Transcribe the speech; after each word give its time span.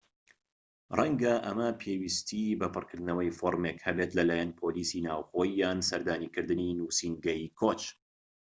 ڕەنگە 0.97 1.33
ئەمە 1.45 1.69
پێویستی 1.81 2.57
بە 2.59 2.67
پڕکردنەوەی 2.73 3.35
فۆرمێک 3.39 3.77
هەبێت 3.87 4.11
لای 4.17 4.55
پۆلیسی 4.59 5.03
ناوخۆیی 5.07 5.57
یان 5.61 5.79
سەردانیکردنی 5.89 6.75
نووسینگەی 6.79 7.51
کۆچ 7.59 7.81